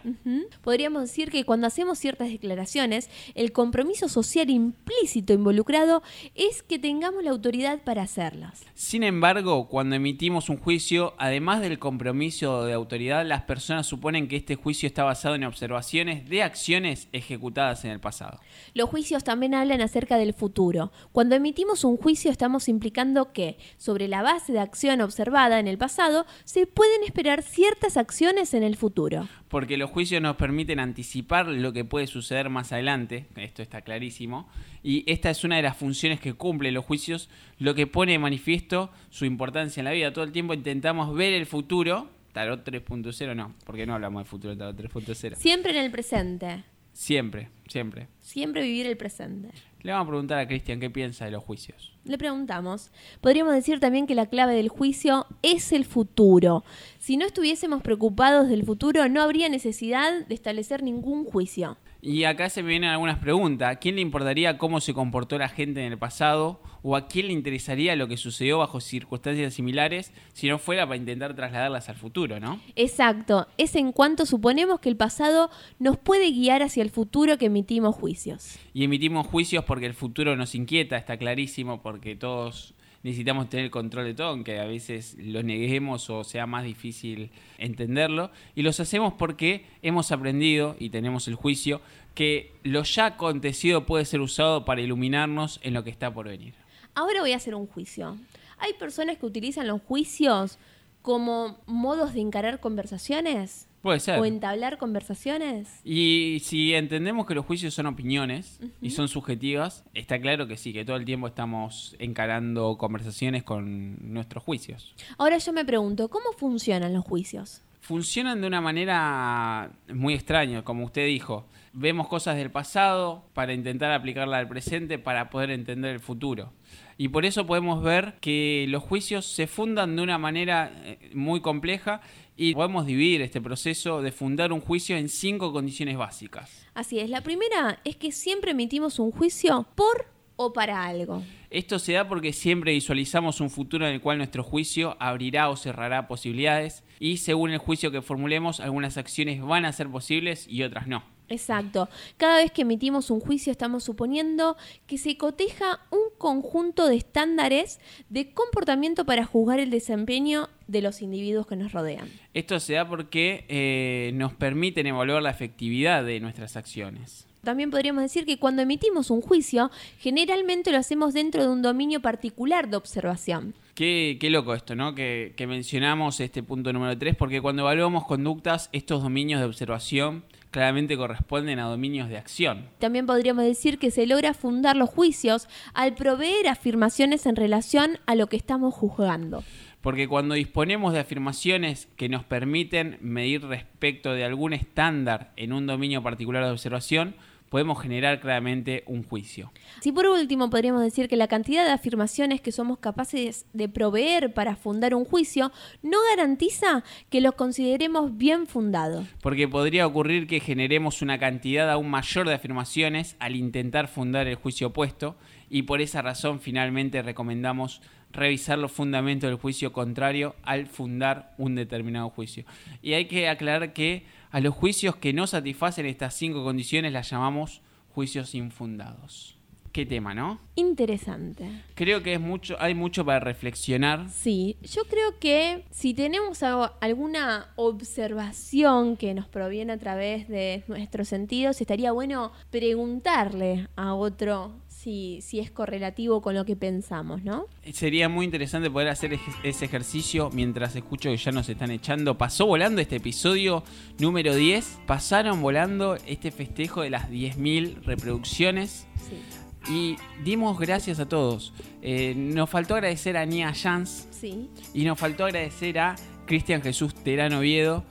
[0.62, 6.04] Podríamos decir que cuando hacemos ciertas declaraciones, el compromiso social implícito involucrado
[6.36, 8.64] es que tengamos la autoridad para hacerlas.
[8.76, 14.36] Sin embargo, cuando emitimos un juicio, además del compromiso de autoridad, las personas suponen que
[14.36, 18.40] este juicio está basado en observaciones de acciones ejecutadas en el pasado.
[18.74, 20.92] Los juicios también hablan acerca del futuro.
[21.12, 25.78] Cuando emitimos un juicio estamos implicando que, sobre la base de acción observada en el
[25.78, 29.28] pasado, se pueden esperar ciertas acciones en el futuro.
[29.48, 34.48] Porque los juicios nos permiten anticipar lo que puede suceder más adelante, esto está clarísimo,
[34.84, 38.20] y esta es una de las funciones que cumplen los juicios, lo que pone de
[38.20, 40.14] manifiesto su importancia en la vida.
[40.14, 44.58] Todo el tiempo intentamos ver el futuro, Tarot 3.0 no, porque no hablamos de futuro
[44.58, 45.36] Tarot 3.0.
[45.36, 46.64] Siempre en el presente.
[47.00, 48.10] Siempre, siempre.
[48.20, 49.52] Siempre vivir el presente.
[49.84, 51.94] Le vamos a preguntar a Cristian qué piensa de los juicios.
[52.04, 52.92] Le preguntamos.
[53.22, 56.66] Podríamos decir también que la clave del juicio es el futuro.
[57.00, 61.78] Si no estuviésemos preocupados del futuro, no habría necesidad de establecer ningún juicio.
[62.02, 63.72] Y acá se me vienen algunas preguntas.
[63.72, 66.62] ¿A quién le importaría cómo se comportó la gente en el pasado?
[66.82, 70.98] ¿O a quién le interesaría lo que sucedió bajo circunstancias similares si no fuera para
[70.98, 72.60] intentar trasladarlas al futuro, no?
[72.76, 77.48] Exacto, es en cuanto suponemos que el pasado nos puede guiar hacia el futuro que
[77.48, 78.58] emitimos juicios.
[78.74, 84.06] Y emitimos juicios porque el futuro nos inquieta, está clarísimo, porque todos necesitamos tener control
[84.06, 88.32] de todo, aunque a veces lo neguemos o sea más difícil entenderlo.
[88.56, 91.82] Y los hacemos porque hemos aprendido y tenemos el juicio
[92.16, 96.54] que lo ya acontecido puede ser usado para iluminarnos en lo que está por venir.
[96.96, 98.18] Ahora voy a hacer un juicio.
[98.58, 100.58] Hay personas que utilizan los juicios
[101.02, 104.20] como modos de encarar conversaciones Puede ser.
[104.20, 105.70] o entablar conversaciones.
[105.86, 110.74] Y si entendemos que los juicios son opiniones y son subjetivas, está claro que sí,
[110.74, 114.94] que todo el tiempo estamos encarando conversaciones con nuestros juicios.
[115.18, 117.62] Ahora yo me pregunto, ¿cómo funcionan los juicios?
[117.80, 121.46] Funcionan de una manera muy extraña, como usted dijo.
[121.74, 126.54] Vemos cosas del pasado para intentar aplicarla al presente para poder entender el futuro.
[126.98, 131.42] Y por eso podemos ver que los juicios se fundan de una manera eh, muy
[131.42, 132.02] compleja
[132.36, 136.68] y podemos dividir este proceso de fundar un juicio en cinco condiciones básicas.
[136.74, 141.22] Así es, la primera es que siempre emitimos un juicio por o para algo.
[141.50, 145.58] Esto se da porque siempre visualizamos un futuro en el cual nuestro juicio abrirá o
[145.58, 150.64] cerrará posibilidades y según el juicio que formulemos, algunas acciones van a ser posibles y
[150.64, 151.04] otras no.
[151.30, 151.90] Exacto.
[152.18, 157.80] Cada vez que emitimos un juicio estamos suponiendo que se coteja un conjunto de estándares
[158.10, 162.10] de comportamiento para juzgar el desempeño de los individuos que nos rodean.
[162.34, 167.28] Esto se da porque eh, nos permiten evaluar la efectividad de nuestras acciones.
[167.44, 172.02] También podríamos decir que cuando emitimos un juicio, generalmente lo hacemos dentro de un dominio
[172.02, 173.54] particular de observación.
[173.76, 174.94] Qué, qué loco esto, ¿no?
[174.94, 180.26] Que, que mencionamos este punto número 3, porque cuando evaluamos conductas, estos dominios de observación
[180.52, 182.70] claramente corresponden a dominios de acción.
[182.80, 188.16] También podríamos decir que se logra fundar los juicios al proveer afirmaciones en relación a
[188.16, 189.44] lo que estamos juzgando.
[189.82, 195.68] Porque cuando disponemos de afirmaciones que nos permiten medir respecto de algún estándar en un
[195.68, 197.16] dominio particular de observación,
[197.50, 199.52] podemos generar claramente un juicio.
[199.82, 204.34] Si por último podríamos decir que la cantidad de afirmaciones que somos capaces de proveer
[204.34, 209.06] para fundar un juicio no garantiza que lo consideremos bien fundado.
[209.22, 214.36] Porque podría ocurrir que generemos una cantidad aún mayor de afirmaciones al intentar fundar el
[214.36, 215.16] juicio opuesto
[215.50, 217.82] y por esa razón finalmente recomendamos
[218.12, 222.44] revisar los fundamentos del juicio contrario al fundar un determinado juicio.
[222.82, 227.10] Y hay que aclarar que a los juicios que no satisfacen estas cinco condiciones las
[227.10, 227.62] llamamos
[227.94, 229.36] juicios infundados.
[229.72, 230.40] Qué tema, ¿no?
[230.56, 231.48] Interesante.
[231.76, 234.10] Creo que es mucho, hay mucho para reflexionar.
[234.10, 240.64] Sí, yo creo que si tenemos algo- alguna observación que nos proviene a través de
[240.68, 244.54] nuestros sentidos, estaría bueno preguntarle a otro
[244.90, 247.46] si, si es correlativo con lo que pensamos, ¿no?
[247.74, 252.18] Sería muy interesante poder hacer ej- ese ejercicio mientras escucho que ya nos están echando.
[252.18, 253.64] Pasó volando este episodio
[254.00, 254.80] número 10.
[254.88, 258.88] Pasaron volando este festejo de las 10.000 reproducciones.
[259.08, 259.72] Sí.
[259.72, 261.54] Y dimos gracias a todos.
[261.84, 264.50] Eh, nos faltó agradecer a Nia Jans Sí.
[264.74, 267.84] y nos faltó agradecer a Cristian Jesús Terán Oviedo,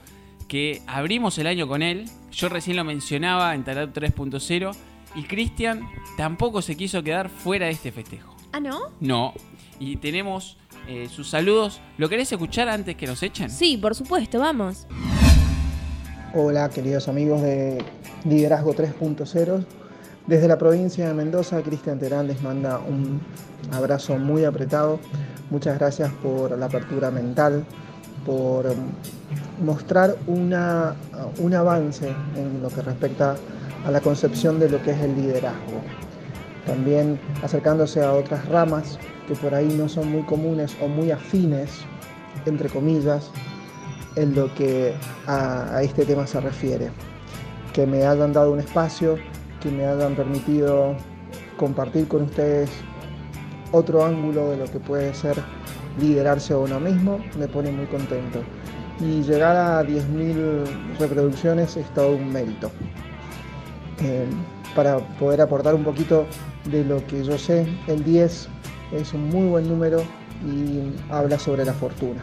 [0.49, 2.09] que abrimos el año con él.
[2.31, 4.75] Yo recién lo mencionaba en Tarot 3.0
[5.15, 8.35] y Cristian tampoco se quiso quedar fuera de este festejo.
[8.51, 8.91] Ah, ¿no?
[8.99, 9.33] No.
[9.79, 11.81] Y tenemos eh, sus saludos.
[11.97, 13.49] ¿Lo querés escuchar antes que nos echen?
[13.49, 14.87] Sí, por supuesto, vamos.
[16.33, 17.83] Hola queridos amigos de
[18.25, 19.65] Liderazgo 3.0.
[20.27, 23.19] Desde la provincia de Mendoza, Cristian Terán les manda un
[23.71, 24.99] abrazo muy apretado.
[25.49, 27.65] Muchas gracias por la apertura mental,
[28.27, 28.75] por
[29.63, 30.95] mostrar una,
[31.39, 33.35] un avance en lo que respecta
[33.85, 35.81] a la concepción de lo que es el liderazgo.
[36.65, 41.81] También acercándose a otras ramas que por ahí no son muy comunes o muy afines,
[42.45, 43.31] entre comillas,
[44.15, 44.93] en lo que
[45.27, 46.89] a, este tema se refiere.
[47.73, 49.17] Que me hayan dado un espacio
[49.61, 50.95] que me hayan permitido
[51.57, 52.69] compartir con ustedes
[53.71, 55.35] otro ángulo de lo que puede ser
[55.99, 58.41] liderarse a uno mismo, me pone muy contento.
[58.99, 62.71] Y llegar a 10.000 reproducciones es todo un mérito.
[64.01, 64.25] Eh,
[64.75, 66.25] para poder aportar un poquito
[66.65, 68.49] de lo que yo sé, el 10
[68.93, 70.03] es un muy buen número
[70.45, 72.21] y habla sobre la fortuna,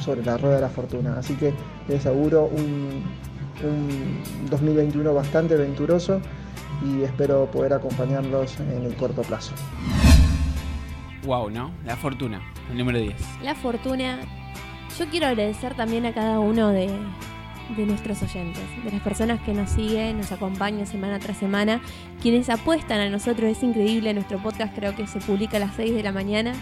[0.00, 1.16] sobre la rueda de la fortuna.
[1.18, 1.52] Así que
[1.88, 3.02] les auguro un,
[3.64, 6.20] un 2021 bastante venturoso
[6.84, 9.54] y espero poder acompañarlos en el corto plazo.
[11.24, 11.72] Wow, ¿no?
[11.84, 13.14] La fortuna, el número 10.
[13.42, 14.20] La fortuna.
[14.98, 16.88] Yo quiero agradecer también a cada uno de,
[17.76, 21.80] de nuestros oyentes, de las personas que nos siguen, nos acompañan semana tras semana,
[22.22, 23.50] quienes apuestan a nosotros.
[23.50, 26.52] Es increíble, nuestro podcast creo que se publica a las 6 de la mañana,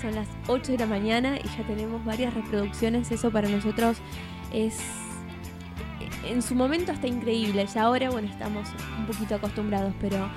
[0.00, 3.10] son las 8 de la mañana y ya tenemos varias reproducciones.
[3.10, 3.98] Eso para nosotros
[4.52, 4.78] es
[6.28, 7.66] en su momento hasta increíble.
[7.66, 8.68] Ya ahora, bueno, estamos
[8.98, 10.28] un poquito acostumbrados, pero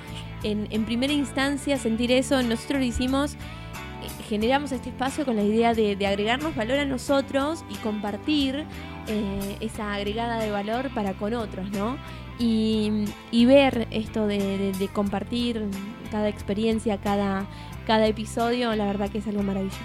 [0.42, 5.42] en, en primera instancia sentir eso, nosotros lo hicimos, eh, generamos este espacio con la
[5.42, 8.66] idea de, de agregarnos valor a nosotros y compartir
[9.12, 11.96] eh, esa agregada de valor para con otros, ¿no?
[12.38, 15.66] Y, y ver esto de, de- de compartir
[16.10, 17.46] cada experiencia, cada,
[17.86, 19.78] cada episodio, la verdad que es algo maravilloso.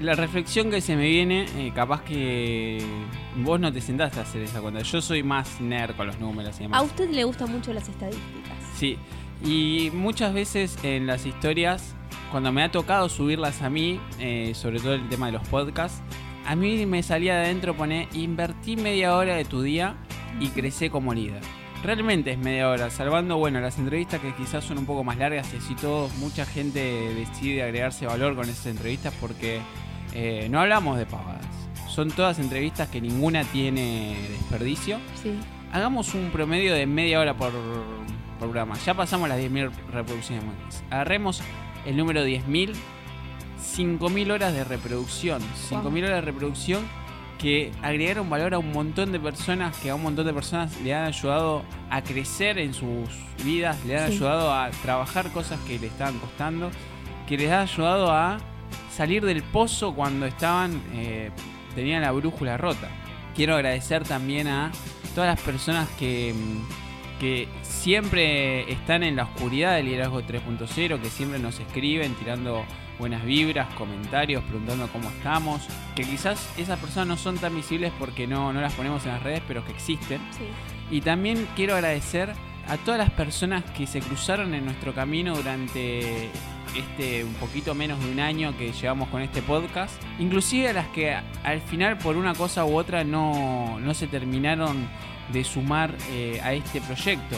[0.00, 2.82] La reflexión que se me viene, eh, capaz que
[3.36, 4.80] vos no te sentaste a hacer esa cuenta.
[4.80, 6.80] Yo soy más nerd con los números y demás.
[6.80, 8.56] A usted le gustan mucho las estadísticas.
[8.76, 8.96] Sí,
[9.44, 11.94] y muchas veces en las historias,
[12.30, 16.00] cuando me ha tocado subirlas a mí, eh, sobre todo el tema de los podcasts,
[16.46, 19.96] a mí me salía de adentro poner invertí media hora de tu día
[20.40, 21.42] y crecé como líder.
[21.82, 25.52] Realmente es media hora, salvando bueno las entrevistas que quizás son un poco más largas
[25.54, 26.80] y así todo, mucha gente
[27.14, 29.60] decide agregarse valor con esas entrevistas porque
[30.14, 31.46] eh, no hablamos de pavadas.
[31.88, 35.32] Son todas entrevistas que ninguna tiene desperdicio Sí.
[35.72, 37.52] hagamos un promedio de media hora por
[38.38, 38.76] programa.
[38.84, 40.44] Ya pasamos las 10.000 reproducciones.
[40.90, 41.42] Agarremos
[41.86, 42.74] el número 10.000,
[43.60, 45.40] 5.000 horas de reproducción.
[45.70, 46.88] 5.000 horas de reproducción
[47.38, 50.94] que agregaron valor a un montón de personas, que a un montón de personas le
[50.94, 53.08] han ayudado a crecer en sus
[53.44, 54.16] vidas, le han Sí.
[54.16, 56.70] ayudado a trabajar cosas que le estaban costando,
[57.26, 58.38] que les ha ayudado a
[58.94, 61.30] salir del pozo cuando estaban, eh,
[61.74, 62.88] tenían la brújula rota.
[63.34, 64.70] Quiero agradecer también a
[65.14, 71.08] todas las personas que, mm, que siempre están en la oscuridad del liderazgo 3.0, que
[71.08, 72.64] siempre nos escriben tirando
[73.00, 78.26] buenas vibras, comentarios, preguntando cómo estamos, que quizás esas personas no son tan visibles porque
[78.28, 80.20] no, no las ponemos en las redes, pero que existen.
[80.30, 80.44] Sí.
[80.90, 82.32] Y también quiero agradecer
[82.68, 86.30] a todas las personas que se cruzaron en nuestro camino durante
[86.76, 90.00] este un poquito menos de un año que llevamos con este podcast.
[90.18, 94.88] Inclusive a las que al final por una cosa u otra no, no se terminaron
[95.32, 97.36] de sumar eh, a este proyecto.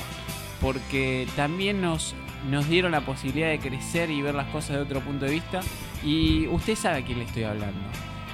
[0.61, 2.15] Porque también nos,
[2.51, 5.61] nos dieron la posibilidad de crecer y ver las cosas de otro punto de vista.
[6.05, 7.81] Y usted sabe a quién le estoy hablando.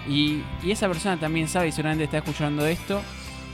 [0.08, 3.02] Y, esa persona también sabe y seguramente está escuchando esto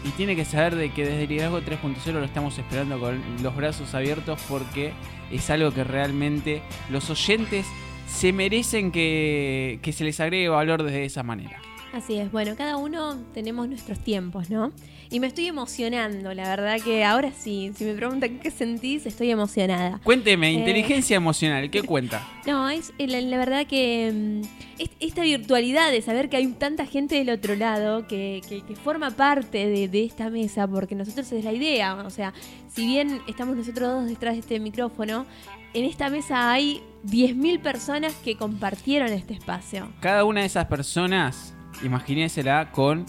[0.05, 3.95] y tiene que saber de que desde Liderazgo 3.0 lo estamos esperando con los brazos
[3.95, 4.93] abiertos porque
[5.31, 7.67] es algo que realmente los oyentes
[8.07, 11.61] se merecen que, que se les agregue valor desde esa manera.
[11.95, 14.73] Así es, bueno, cada uno tenemos nuestros tiempos, ¿no?
[15.11, 19.31] Y me estoy emocionando, la verdad que ahora sí, si me preguntan qué sentís, estoy
[19.31, 20.01] emocionada.
[20.03, 20.53] Cuénteme, Eh.
[20.55, 22.27] inteligencia emocional, ¿qué cuenta?
[22.47, 26.47] No, es eh, la, la verdad que mm, es- esta virtualidad de saber que hay
[26.49, 30.97] tanta gente del otro lado que, que- que forma parte de, de esta mesa, porque
[30.97, 32.35] nosotros es la idea, o sea,
[32.75, 35.27] si bien estamos nosotros dos detrás de este micrófono,
[35.75, 39.89] en esta mesa hay 10.000 personas que compartieron este espacio.
[40.01, 43.07] Cada una de esas personas, imagínensela con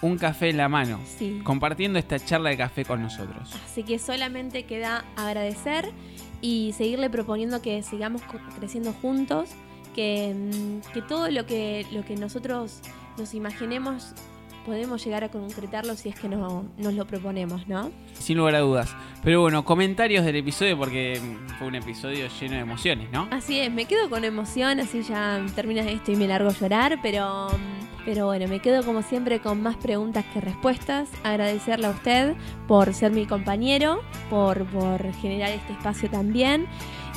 [0.00, 1.40] un café en la mano, Sí.
[1.42, 3.52] compartiendo esta charla de café con nosotros.
[3.64, 5.90] Así que solamente queda agradecer
[6.40, 8.22] y seguirle proponiendo que sigamos
[8.58, 9.50] creciendo juntos,
[9.94, 12.80] que, mm, que todo lo que, lo que nosotros
[13.18, 14.14] nos imaginemos
[14.64, 17.90] podemos llegar a concretarlo si es que no, nos lo proponemos, ¿no?
[18.12, 18.94] Sin lugar a dudas.
[19.24, 23.26] Pero bueno, comentarios del episodio porque mm, fue un episodio lleno de emociones, ¿no?
[23.30, 26.98] Así es, me quedo con emoción, así ya termina esto y me largo a llorar,
[27.02, 27.77] pero, mm,
[28.08, 31.10] Pero bueno, me quedo como siempre con más preguntas que respuestas.
[31.24, 32.36] Agradecerle a usted
[32.66, 34.00] por ser mi compañero,
[34.30, 36.66] por, por generar este espacio también.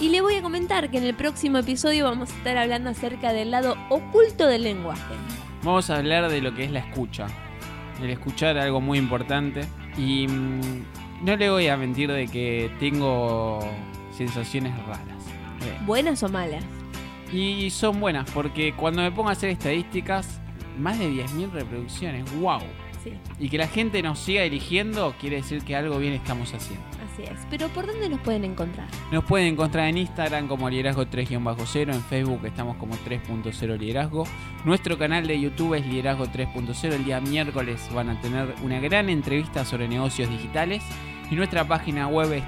[0.02, 3.32] Y le voy a comentar que en el próximo episodio vamos a estar hablando acerca
[3.32, 5.14] del lado oculto del lenguaje.
[5.64, 7.28] Vamos a hablar de lo que es la escucha.
[8.04, 9.62] El escuchar algo muy importante.
[9.98, 13.60] Y mm, no le voy a mentir de que tengo
[14.12, 15.24] sensaciones raras.
[15.86, 16.66] ¿Buenas o malas?
[17.32, 20.41] Y son buenas porque cuando me pongo a hacer estadísticas,
[20.78, 22.26] más de 10.000 reproducciones.
[22.40, 22.62] ¡Wow!
[23.04, 26.86] Sí, Y que la gente nos siga eligiendo quiere decir que algo bien estamos haciendo.
[27.12, 27.48] así es.
[27.50, 28.88] Pero ¿por dónde nos pueden encontrar?
[29.12, 34.26] Nos pueden encontrar en Instagram como liderazgo 3-0, en Facebook estamos como 3.0 liderazgo.
[34.66, 36.94] Nuestro canal de YouTube es liderazgo 3.0.
[36.94, 40.84] El día miércoles van a tener una gran entrevista sobre negocios digitales.
[41.32, 42.44] Y nuestra página web es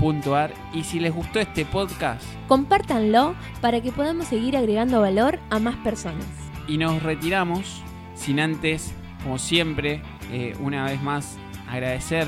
[0.00, 0.54] www.liderazgo30.com.ar.
[0.72, 5.76] Y si les gustó este podcast Compártanlo para que podamos seguir agregando valor a más
[5.76, 6.24] personas.
[6.68, 7.82] y nos retiramos
[8.14, 8.92] sin antes,
[9.22, 11.36] como siempre, eh, una vez más
[11.68, 12.26] agradecer.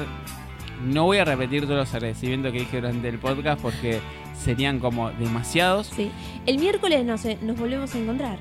[0.85, 4.01] No voy a repetir todos los agradecimientos que dije durante el podcast porque
[4.37, 5.89] serían como demasiados.
[5.89, 6.11] Sí.
[6.47, 8.39] El miércoles nos, nos volvemos a encontrar.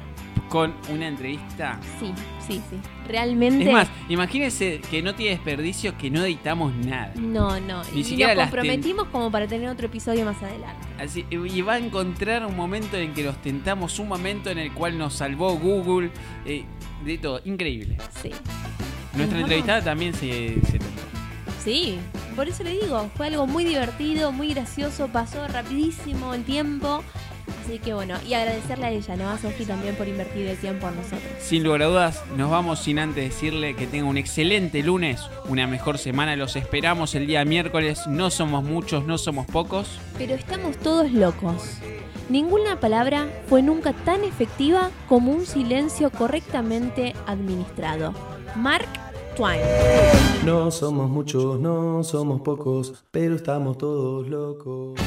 [0.49, 1.79] Con una entrevista.
[1.99, 2.13] Sí,
[2.54, 2.78] sí, sí.
[3.08, 3.66] Realmente.
[3.66, 7.14] Es más, imagínense que no tiene desperdicio que no editamos nada.
[7.18, 7.84] No, no.
[7.93, 10.88] Ni y siquiera nos las comprometimos como para tener otro episodio más adelante.
[10.99, 14.74] Así, y va a encontrar un momento en que los tentamos, un momento en el
[14.74, 16.12] cual nos salvó Google,
[16.45, 16.66] eh,
[17.04, 17.97] de todo, increíble.
[18.22, 18.32] Sí.
[19.16, 21.02] Nuestra entrevistada también se, se tentó.
[21.64, 21.99] Sí,
[22.36, 27.04] por eso le digo, fue algo muy divertido, muy gracioso, pasó rapidísimo el tiempo.
[27.64, 29.30] Así que bueno, y agradecerle a ella, ¿no?
[29.30, 31.22] A Sofi también por invertir el tiempo en nosotros.
[31.39, 35.68] Sin lugar a dudas, nos vamos sin antes decirle que tenga un excelente lunes, una
[35.68, 36.36] mejor semana.
[36.36, 38.08] Los esperamos el día miércoles.
[38.08, 39.99] No somos muchos, no somos pocos.
[40.18, 41.80] Pero estamos todos locos.
[42.30, 48.14] Ninguna palabra fue nunca tan efectiva como un silencio correctamente administrado.
[48.56, 48.88] Mark
[49.36, 49.62] Twain.
[50.45, 54.99] No somos muchos, no somos pocos, pero estamos todos locos.